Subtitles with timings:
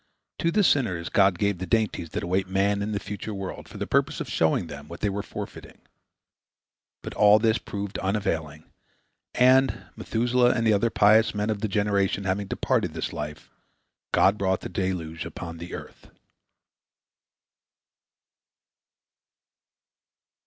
[0.39, 3.77] To the sinners God gave the dainties that await man in the future world, for
[3.77, 5.77] the purpose of showing them what they were forfeiting.
[7.03, 8.63] But all this proved unavailing,
[9.35, 13.51] and, Methuselah and the other pious men of the generation having departed this life,
[14.11, 16.09] God brought the deluge upon the earth.